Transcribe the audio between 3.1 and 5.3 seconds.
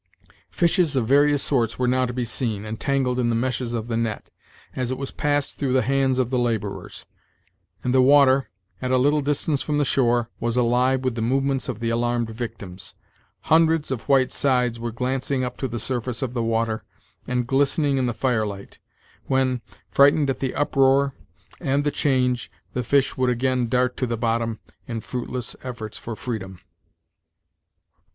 in the meshes of the net, as it was